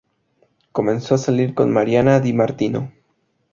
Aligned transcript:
Comenzó 0.71 1.13
a 1.13 1.17
salir 1.19 1.53
con 1.53 1.69
Marianna 1.71 2.19
Di 2.19 2.33
Martino. 2.33 2.91